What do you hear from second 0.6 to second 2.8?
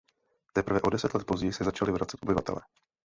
o deset let později se začali vracet obyvatelé.